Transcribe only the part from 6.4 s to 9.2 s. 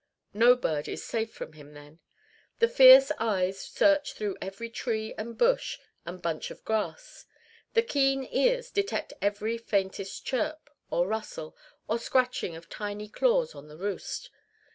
of grass. The keen ears detect